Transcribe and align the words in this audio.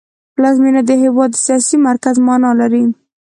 پلازمېنه 0.35 0.81
د 0.85 0.91
هېواد 1.03 1.31
د 1.33 1.37
سیاسي 1.45 1.75
مرکز 1.87 2.15
مانا 2.27 2.51
لري 2.61 2.83